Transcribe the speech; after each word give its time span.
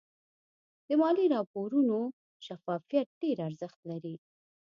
د 0.87 0.89
مالي 1.01 1.25
راپورونو 1.35 1.97
شفافیت 2.45 3.07
ډېر 3.21 3.37
ارزښت 3.47 3.79
لري. 3.91 4.15